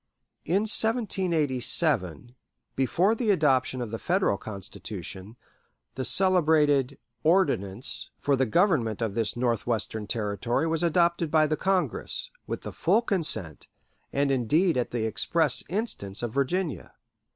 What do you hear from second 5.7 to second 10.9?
the celebrated "Ordinance" for the government of this Northwestern Territory was